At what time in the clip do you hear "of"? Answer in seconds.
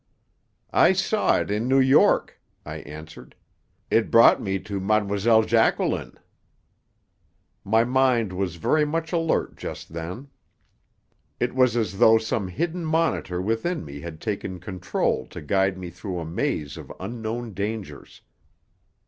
16.77-16.91